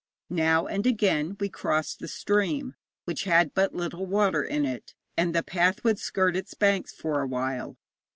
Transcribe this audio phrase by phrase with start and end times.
[0.31, 2.73] Now and again we crossed the stream,
[3.05, 7.21] which had but little water in it, and the path would skirt its banks for
[7.21, 7.77] awhile.